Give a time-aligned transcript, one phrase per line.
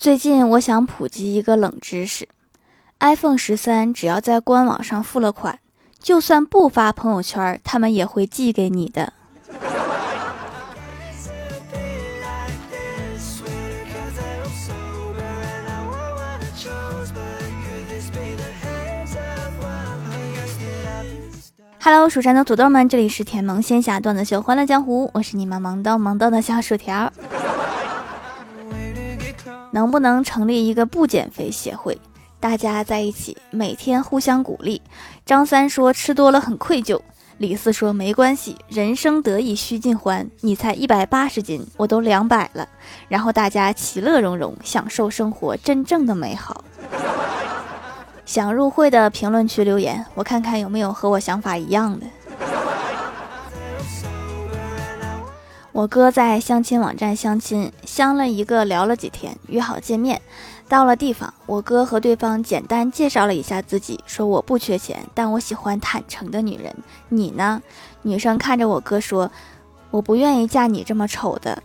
[0.00, 2.26] 最近我想普及一个冷知识
[3.00, 5.58] ：iPhone 十三只要在官网上付了款，
[5.98, 9.12] 就算不发朋友圈，他们也会寄给你的。
[21.82, 27.12] Hello，蜀山的土豆们，这里是甜萌仙侠段子秀《欢乐江湖》，我是你们萌逗萌逗的小薯条。
[29.72, 31.98] 能不能成立一个不减肥协会？
[32.38, 34.80] 大家在一起，每天互相鼓励。
[35.26, 37.00] 张三说吃多了很愧疚，
[37.38, 40.30] 李四说没关系，人生得意须尽欢。
[40.40, 42.68] 你才一百八十斤，我都两百了。
[43.08, 46.64] 然后大家其乐融融，享受生活真正的美好。
[48.24, 52.06] 想入会的评论区留言，我看看有没有和我想法一样的。
[55.80, 60.20] 我哥在相亲网站相亲，相了一个聊了几天，约好见面。
[60.68, 66.76] 到了地方，我哥和对方简单介绍了一下自己，说我不缺钱，但我喜欢坦诚的女人。
[67.08, 67.62] 你呢？
[68.02, 69.30] 女生看着我哥说，
[69.90, 71.62] 我不愿意嫁你这么丑的。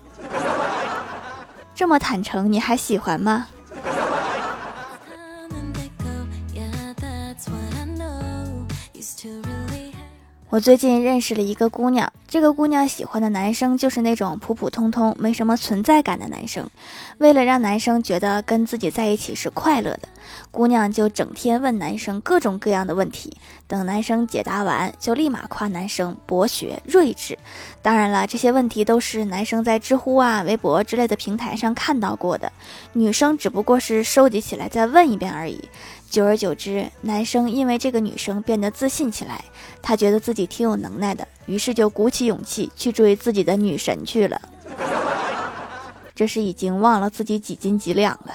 [1.75, 3.47] 这么坦诚，你还喜欢吗？
[10.55, 16.69] 我最近认识了一个姑娘，这个姑娘喜欢的男生就是那种普普通通、没什么存在感的男生。
[17.17, 20.07] 为了让男生觉得跟自己在一起是快乐的，
[20.51, 23.35] 姑娘就整天问男生各种各样的问题。
[23.67, 27.37] 等男生解答完，就立马夸男生博学睿智。
[27.81, 32.49] 当然了，这些问题都是男生在知乎啊、微博之类的平台上看到过的，
[32.93, 35.67] 女生只不过是收集起来再问一遍而已。
[36.15, 39.43] 久而久之，男生因为这个女生变得自信起来，
[39.81, 44.41] 他觉得自己挺有能耐的，于是就鼓起勇气去追自己的女神去了。
[46.15, 48.33] 这是已经忘了自己几斤几两了。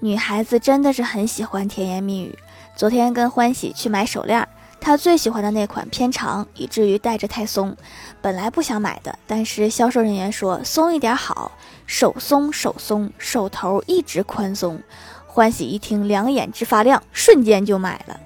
[0.00, 2.36] 女孩子真的是很喜欢甜言蜜语。
[2.74, 4.48] 昨天跟欢喜去买手链。
[4.84, 7.74] 他最喜欢的那款偏长，以至于戴着太松。
[8.20, 11.52] 本来不想买的，但是销售人员说松一点好，
[11.86, 14.78] 手松手松，手头一直宽松。
[15.26, 18.20] 欢喜一听，两眼直发亮，瞬间就买了。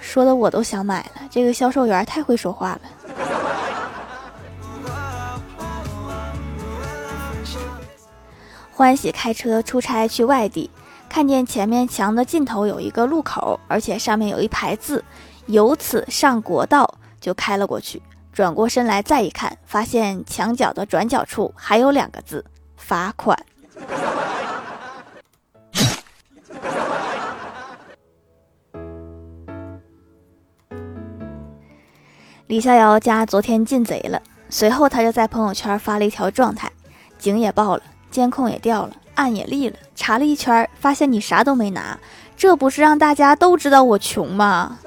[0.00, 2.80] 说的我都想买了，这个销售员太会说话了。
[8.72, 10.70] 欢喜开车出差去外地。
[11.10, 15.04] 看见前面墙的尽头有一个路口，而且上面有一排字
[15.46, 16.88] “由此上国道”，
[17.20, 18.00] 就开了过去。
[18.32, 22.44] 转过身来再一看，发现墙角的转角处还有两个字
[22.78, 23.36] “罚款”。
[32.46, 36.70] 李逍遥家昨天进贼了，随后他就在朋友圈发了一条状态：
[37.18, 37.82] 警也报了，
[38.12, 38.92] 监控也调了。
[39.16, 41.98] 案也立了，查了一圈，发现你啥都没拿，
[42.36, 44.78] 这不是让大家都知道我穷吗？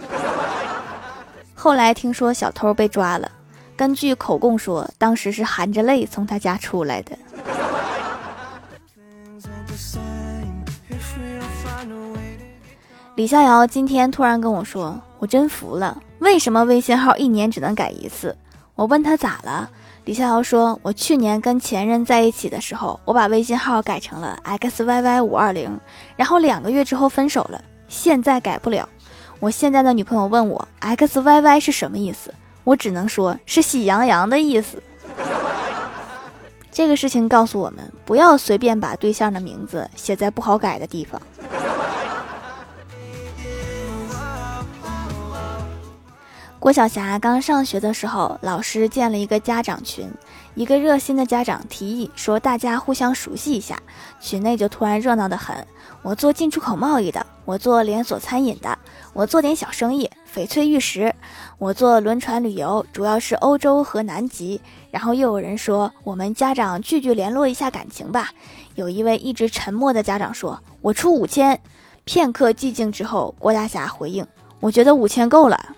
[1.54, 3.32] 后来听说小偷被抓了，
[3.78, 7.18] 根据口供说，当时是含着泪从他家出来的。
[13.16, 18.36] 李逍遥今天突然跟我说，我真服了，为什么微信号一年只能改一次？
[18.74, 19.70] 我问他咋了？
[20.06, 25.80] 李逍遥说：“我去年跟前任在一起的时候，我把微信号改成了 x y y 五二零，
[26.18, 27.64] 然后两个月之后分手了。
[27.88, 28.88] 现在改不了。
[29.40, 32.34] 我现在的女朋友问我 x y y 是什么意思，
[32.66, 34.84] 我只能说是喜羊羊的意思。
[36.70, 41.22] 这个事情告诉我们，不要随便把对象的名字写在不好改的地方。”
[46.64, 50.10] 郭晓霞刚上学的时候，老师建了一个家长群。
[50.56, 53.78] 一个热心的家长提议说：“大家互相熟悉一下。”
[54.22, 55.54] 群内就突然热闹得很。
[56.02, 58.80] 我做进出口贸易的，我做连锁餐饮的，
[59.12, 61.14] 我做点小生意，翡翠玉石。
[61.58, 64.62] 我做轮船旅游，主要是欧洲和南极。
[64.90, 68.30] 然后又有人说：“我们家长聚聚联络一下感情吧。”
[68.76, 71.60] 有一位一直沉默的家长说：“我出五千。”
[72.06, 74.26] 片刻寂静之后，郭大侠回应
[74.62, 75.76] ：“我觉得五千够了。”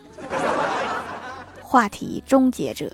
[1.75, 2.89] 话题终结者。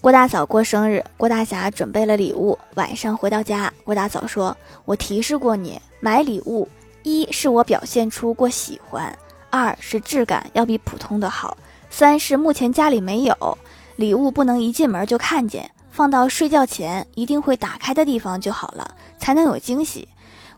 [0.00, 2.56] 郭大嫂过生日，郭大侠准备了礼物。
[2.76, 4.56] 晚上回到家，郭大嫂说
[4.86, 6.68] ：“我提示过你，买礼物，
[7.02, 9.12] 一是我表现出过喜欢，
[9.50, 11.56] 二是质感要比普通的好，
[11.90, 13.58] 三是目前家里没有
[13.96, 20.06] 礼物，不能一进门就看见，放到睡觉前一定会打开的地方就好了，才能有惊喜。”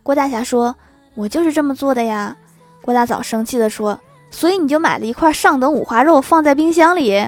[0.05, 0.77] 郭大侠说。
[1.19, 2.37] 我就是这么做的呀，
[2.81, 3.99] 郭大嫂生气的说
[4.31, 7.21] ：“所以你就买了一块上等五花肉放在冰箱里？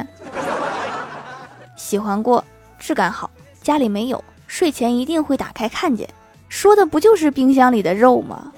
[1.75, 2.45] 喜欢过，
[2.79, 3.29] 质感好，
[3.61, 6.09] 家里没有，睡前一定会打开看见。
[6.49, 8.53] 说的不就是冰箱里的肉吗？”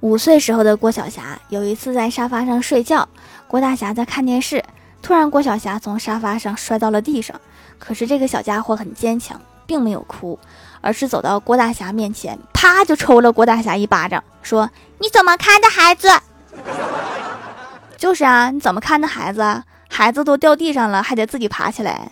[0.00, 3.06] 五岁时候的郭晓霞有一次在沙发上睡觉，
[3.46, 4.64] 郭大侠在看电视，
[5.04, 7.38] 突然郭晓霞从沙发上摔到了地上。
[7.78, 10.38] 可是这个小家伙很坚强，并没有哭，
[10.80, 16.08] 而是走到郭大侠面前，啪就抽了郭大侠一巴掌，说：“你怎么看的孩子？
[17.98, 19.62] 就是啊，你怎么看的孩子？
[19.90, 22.10] 孩子都掉地上了，还得自己爬起来。”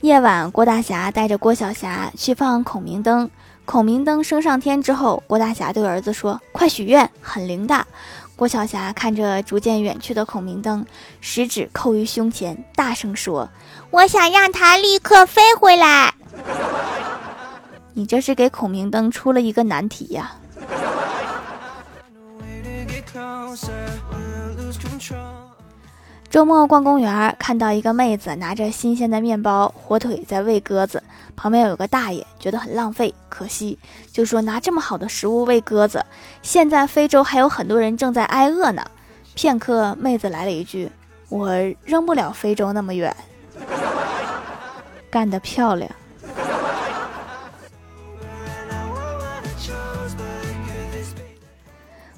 [0.00, 3.30] 夜晚，郭大侠带着郭晓霞去放孔明灯。
[3.70, 7.86] 孔明灯升上天之后，郭大侠对儿子说：“快许愿，很灵的。”
[8.34, 10.84] 郭晓霞看着逐渐远去的孔明灯，
[11.20, 13.48] 食指扣于胸前，大声说
[13.92, 16.12] ：“我想让它立刻飞回来。”
[17.94, 20.32] 你这是给孔明灯出了一个难题呀！
[26.40, 31.02] 周末逛公园，看到一个妹子拿着新鲜的面包、火腿在喂鸽子，
[31.36, 33.78] 旁边有个大爷觉得很浪费，可惜，
[34.10, 36.02] 就说拿这么好的食物喂鸽子，
[36.40, 38.82] 现在非洲还有很多人正在挨饿呢。
[39.34, 40.90] 片刻，妹子来了一句
[41.28, 41.50] ：“我
[41.84, 43.14] 扔不了非洲那么远。
[45.12, 45.90] ”干得漂亮。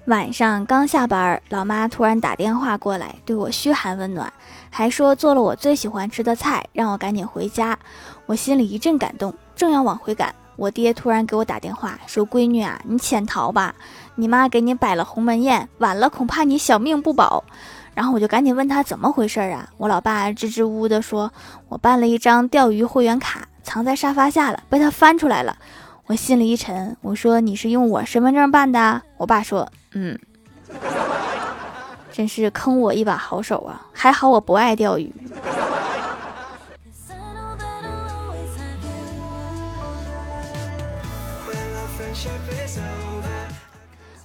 [0.07, 4.33] 晚上刚下班，老妈突然打电话过来，对我嘘寒问暖，
[4.69, 7.79] 还说做了我最喜欢吃的菜，让我赶紧回家。
[8.27, 13.73] 我心里一阵感动，正要往回赶，我爹突然给我打电话说：“闺女啊，你潜逃吧，
[14.17, 17.45] 你妈给你摆了鸿门宴，晚了恐怕你小命不保。
[17.95, 19.69] ”然后我就赶紧问他怎么回事啊？
[19.77, 21.33] 我老爸支支吾吾的说
[21.71, 25.57] ：“我办了一张钓鱼会员卡，藏在沙发下了，被他翻出来了。”
[26.07, 29.71] 我心里一沉，我说：“你是用我身份证办的？”我爸说。
[29.95, 30.19] 嗯，
[32.11, 33.87] 真是坑我一把好手啊！
[33.93, 35.13] 还好我不爱钓鱼。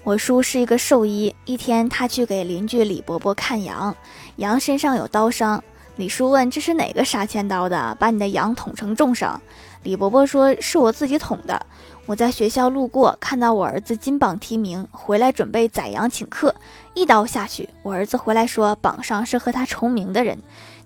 [0.03, 3.93] 我叔是一个兽医，一天他去给邻居李伯伯看羊，
[4.37, 5.61] 羊身上有刀伤。
[5.97, 9.41] 李叔问：“这是哪个杀千刀的，把你的羊捅成重伤？”
[9.87, 11.65] 李伯伯说：“是我自己捅的。”
[12.07, 16.53] 我在学校路过，看到我儿子金榜题名，回来准备宰羊请客，
[16.93, 20.37] 一刀下去，我儿子回来说榜上是和他重名的人，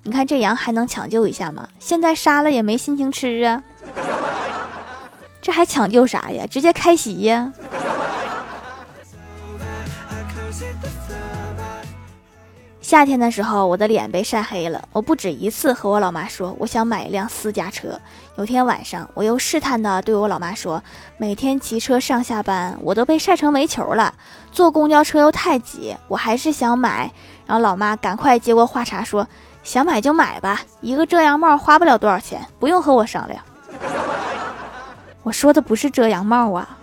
[0.03, 1.67] 你看这羊还能抢救一下吗？
[1.79, 3.63] 现在杀了也没心情吃啊，
[5.41, 6.45] 这还抢救啥呀？
[6.45, 7.51] 直接开席呀！
[12.91, 14.83] 夏天的时候，我的脸被晒黑了。
[14.91, 17.97] 我不止一次和我老妈说，我想买一辆私家车。
[18.35, 20.83] 有天晚上，我又试探的对我老妈说，
[21.15, 24.13] 每天骑车上下班，我都被晒成煤球了。
[24.51, 27.09] 坐公交车又太挤，我还是想买。
[27.45, 29.25] 然后老妈赶快接过话茬说，
[29.63, 33.41] 想买就买吧，一个遮阳帽花不了多少钱，不用和我商量。
[35.23, 36.77] 我说的不是遮阳帽啊。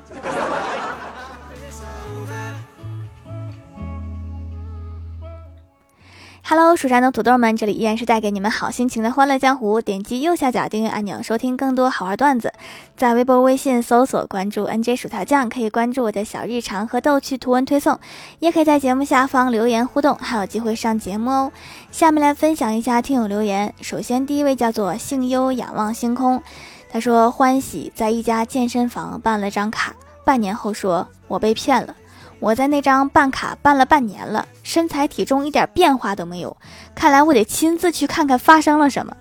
[6.50, 9.82] Hello，蜀山的土豆们，这里依然是带给你们好心情的欢乐江湖。
[9.82, 12.54] 点击右下角订阅按钮，收听更多好玩段子。
[12.96, 18.00] 在微博、微信搜索关注 NJ 薯条酱，可以关注我的小日常和逗趣图文推送，
[18.38, 21.52] 也可以在节目下方留言互动，还有机会上节目哦。
[21.90, 23.74] 下面来分享一下听友留言。
[23.82, 26.42] 首先，第一位叫做幸优仰望星空，
[26.88, 31.94] 他说欢喜在一家健身房办了张卡，半年后说我被骗了。
[32.40, 36.56] 我在那张办卡办了半年了，身材体重一点变化都没有，
[36.94, 39.16] 看来我得亲自去看看发生了什么。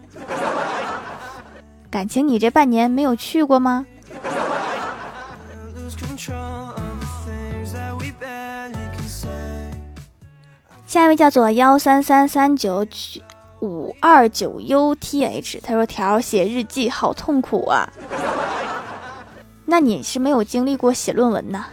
[1.90, 3.86] 感情你这半年没有去过吗？
[10.86, 12.86] 下一位叫做幺三三三九
[13.62, 17.90] 五二九 U T H，他说条写日记好痛苦啊，
[19.66, 21.66] 那你是没有经历过写论文呢？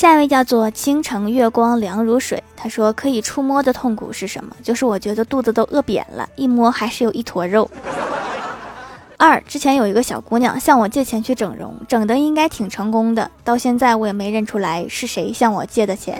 [0.00, 4.56] 下一位叫做倾城月光凉如水，他说可以触摸的痛苦是什么？
[4.62, 7.70] 就是我觉得肚子都饿扁了，一摸还是有一坨肉。
[9.18, 16.18] 二之前有一个小姑娘向我借钱去整容，整的应该挺成功的，到现在我也没认出来是谁向我借的钱。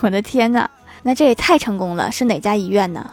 [0.00, 0.70] 我的天哪，
[1.02, 3.10] 那这也太成功了，是哪家医院呢？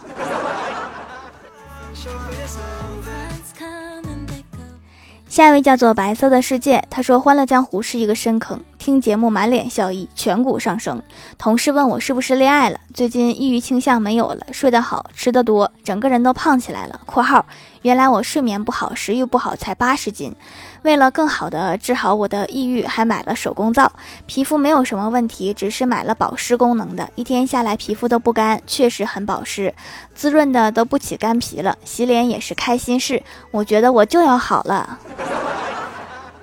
[5.28, 8.60] 下一位叫做白色的世界，他说《欢乐江湖》是一个深坑，
[8.90, 11.00] 听节目满脸笑意，颧骨上升。
[11.38, 17.00] 同事问我是不是恋爱了，最近抑郁倾向没有了，睡得好，吃得多，整个人都胖起来了。
[17.06, 17.46] （括号
[17.84, 20.36] 原来我睡眠不好，食欲不好，才八十斤。
[20.82, 23.92] 为了更好的治好我的抑郁，还买了手工皂，
[24.26, 29.72] 皮肤没有什么问题，只是买了保湿功能的，一天下来皮肤都不干，确实很保湿，
[30.16, 31.78] 滋润的都不起干皮了。
[31.86, 34.98] 洗脸也是开心事，我觉得我就要好了。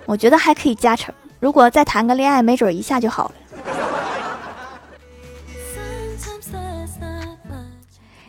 [0.05, 1.13] 我觉得还可以加成，
[1.47, 3.35] 如果再谈个恋爱，没准一下就好了。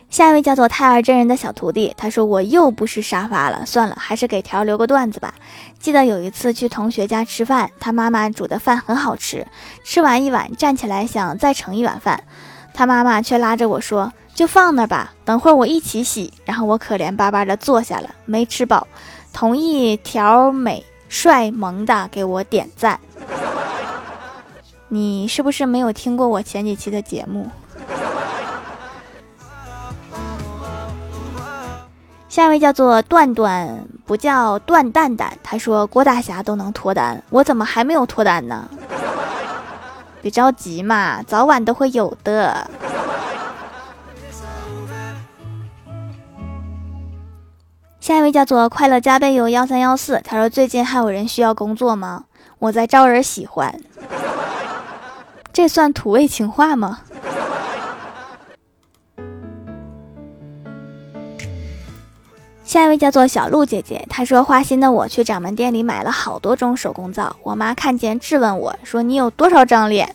[0.08, 5.34] 下一位叫做胎儿真人的小徒弟，他说：“我又不是沙发了，算了，还是给条留个段子吧。
[5.80, 9.44] 记得有一次去同学家吃饭，他妈妈煮的饭很好吃，
[9.82, 12.22] 吃完一碗，站起来想再盛一碗饭，
[12.72, 18.86] 他妈妈却拉着我说：‘就放那吧，等会儿我一起洗。’然后我可怜巴巴的坐下了，没吃饱，
[19.32, 23.00] 同意条美。”帅萌的给我点赞，
[24.90, 27.50] 你是不是没有听过我前几期的节目？
[32.28, 35.36] 下一位叫做段段，不叫段蛋蛋。
[35.42, 38.66] 他说郭大侠都能脱单，我怎么还没有脱单呢？
[40.22, 42.70] 别着急嘛，早晚都会有的。
[48.00, 52.24] 下一位叫做快乐加倍有幺三幺四，他说最近还有人需要工作吗？
[52.58, 53.78] 我在招人喜欢，
[55.58, 57.00] 这算土味情话吗？
[62.64, 70.14] 下一位叫做小鹿姐姐，她说花心的我去掌门店里买了好多种手工皂，我妈看见质问我说你有多少张脸？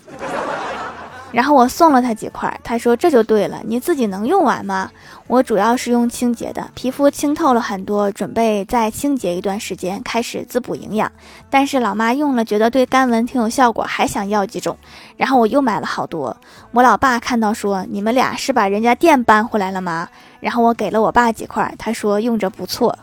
[1.33, 4.91] 然后我送了他几块，他说这就对了，你自己能用完吗？
[5.25, 11.11] 我主要是用清洁的，皮肤清透了很多，准备再清洁一段时间，开始滋补营养。
[11.49, 14.77] 但是老妈用了，觉得对干纹挺有效果，还想要几种。
[15.17, 16.37] 然后我又买了好多。
[16.71, 20.07] 我老爸看到说，你们俩是把人家店搬回来了吗？
[20.39, 22.95] 然后我给了我爸几块，他说用着不错，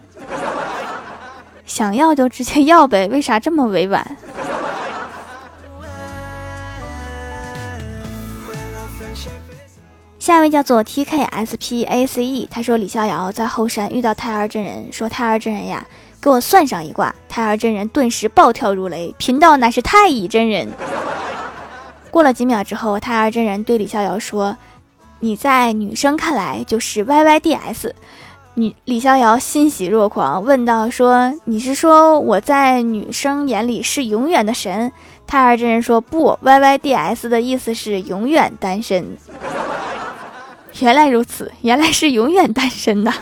[1.66, 4.16] 想要就直接要呗，为啥这么委婉？
[10.20, 15.86] 下一位叫做 T K S P A C E，他说李逍遥在后山遇到太儿真人，说太儿真人呀，
[16.20, 17.14] 给我算上一卦。
[17.26, 20.68] 太儿真人顿时暴跳如雷，贫道乃是太乙真人。
[22.10, 24.58] 过了几秒之后，太儿真人对李逍遥说
[25.20, 27.94] ：“你在女生看来就是 Y Y D S。”
[28.54, 34.92] 女李逍遥欣喜若狂，问道：“说你是说我在女生眼里是永远的神？”
[35.26, 39.16] 太儿真人说：“不，Y Y D S 的意思是永远单身。”
[40.78, 43.12] 原来如此，原来是永远单身呐。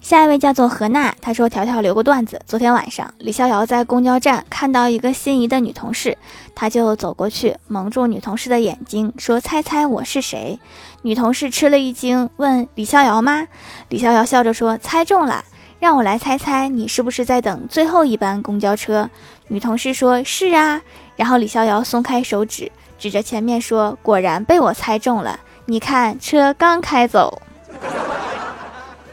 [0.00, 2.40] 下一位叫做何娜，她说：“条条留个段子。
[2.46, 6.16] 昨天晚上，李逍遥在公交站看到一个心仪的女同事，
[6.54, 10.58] 他就走过去，蒙住女同事的眼睛，说：‘猜猜我是谁？’
[11.02, 13.48] 女同事吃了一惊，问：‘李逍遥吗？’
[13.90, 15.44] 李逍遥笑着说：‘猜中了，
[15.78, 19.10] 让我来猜猜，你是不是在等最后一班公交车？’
[19.48, 20.80] 女同事说：‘是啊。’
[21.18, 25.40] 然后李逍遥松开手指，指着前面说：“果然被我猜中了。
[25.64, 27.42] 你看，车刚开走，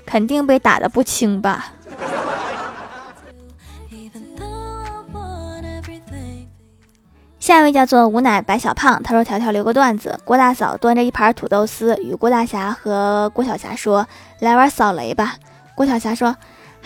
[0.06, 1.72] 肯定被打的不轻吧。”
[7.40, 14.08] 下一位叫做无奶白小胖，他说：“条条留个段子，郭大嫂端着一盘土豆丝，与郭大侠和郭晓霞说
[14.42, 15.38] ：‘来玩扫雷吧。’
[15.76, 16.36] 郭晓霞说。”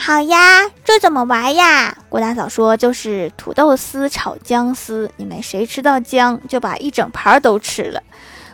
[0.02, 1.96] 好呀，这怎么玩呀？
[2.08, 8.02] 郭大嫂说：“就是土豆丝炒姜丝，你们谁吃到姜，就把一整盘都吃了。”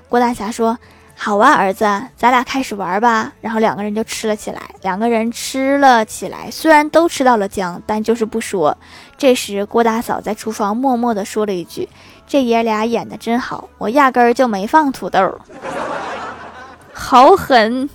[0.10, 0.78] 郭大侠说
[1.16, 1.86] ：“好啊，儿子，
[2.18, 4.62] 咱俩开始玩吧。”然后两个人就吃了起来。
[4.82, 8.76] 两个人吃了起来，虽然都吃到了姜，但就是不说。
[9.16, 11.88] 这时，郭大嫂在厨房默默地说了一句
[12.28, 15.40] ：“这爷俩演的真好，我压根儿就没放土豆，
[16.92, 17.88] 好狠。”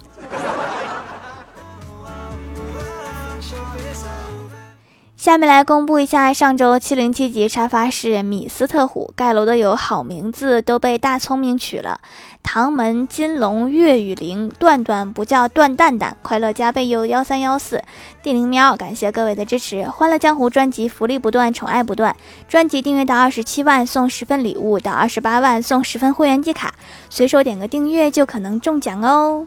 [5.20, 12.00] 下面来公布一下上周七零七级沙发是米斯特虎盖楼的有好名字都被大聪明取了，
[12.42, 17.84] 唐门金龙岳雨玲段段不叫段蛋蛋，快乐加倍有幺三幺四
[18.22, 22.16] 地灵喵，感谢各位的支持，欢乐江湖专辑福利不断，宠爱不断，
[22.48, 26.72] 专辑订阅到二十七万送十份礼物，到二十八万送十份会员季卡，
[27.10, 29.46] 随手点个订阅就可能中奖哦。